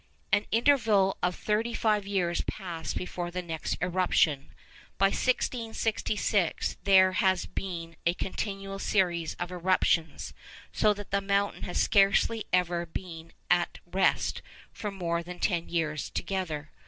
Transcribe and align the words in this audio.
An 0.31 0.47
interval 0.51 1.15
of 1.21 1.35
thirty 1.35 1.75
five 1.75 2.07
years 2.07 2.41
passed 2.47 2.95
before 2.97 3.29
the 3.29 3.43
next 3.43 3.77
eruption. 3.83 4.49
But 4.97 5.13
since 5.13 5.43
1666 5.45 6.77
there 6.85 7.11
has 7.11 7.45
been 7.45 7.95
a 8.07 8.15
continual 8.15 8.79
series 8.79 9.35
of 9.35 9.51
eruptions, 9.51 10.33
so 10.73 10.95
that 10.95 11.11
the 11.11 11.21
mountain 11.21 11.61
has 11.65 11.79
scarcely 11.79 12.47
ever 12.51 12.87
been 12.87 13.31
at 13.51 13.77
rest 13.85 14.41
for 14.73 14.89
more 14.89 15.21
than 15.21 15.37
ten 15.37 15.69
years 15.69 16.09
together. 16.09 16.71